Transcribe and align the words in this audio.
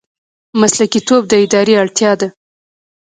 مسلکي 0.59 0.99
توب 1.07 1.23
د 1.27 1.33
ادارې 1.45 1.73
اړتیا 1.83 2.11
ده 2.19 2.27